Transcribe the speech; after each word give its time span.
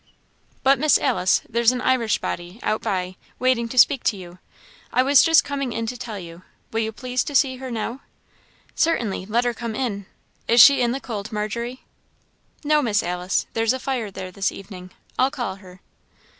"But, 0.63 0.79
Miss 0.79 0.97
Alice, 0.97 1.43
there's 1.47 1.71
an 1.71 1.79
Irish 1.81 2.17
body, 2.17 2.59
out 2.63 2.81
by, 2.81 3.17
waiting 3.37 3.69
to 3.69 3.77
speak 3.77 4.03
to 4.05 4.17
you. 4.17 4.39
I 4.91 5.03
was 5.03 5.21
just 5.21 5.43
coming 5.43 5.73
in 5.73 5.85
to 5.85 5.95
tell 5.95 6.17
you; 6.17 6.41
will 6.71 6.79
you 6.79 6.91
please 6.91 7.23
to 7.25 7.35
see 7.35 7.57
her 7.57 7.69
now?" 7.69 8.01
"Certainly 8.73 9.27
let 9.27 9.43
her 9.45 9.53
come 9.53 9.75
in. 9.75 10.07
Is 10.47 10.59
she 10.59 10.81
in 10.81 10.91
the 10.91 10.99
cold, 10.99 11.31
Margery?" 11.31 11.83
"No, 12.63 12.81
Miss 12.81 13.03
Alice 13.03 13.45
there's 13.53 13.73
a 13.73 13.79
fire 13.79 14.09
there 14.09 14.31
this 14.31 14.51
evening. 14.51 14.89
I'll 15.19 15.29
call 15.29 15.57
her." 15.57 15.81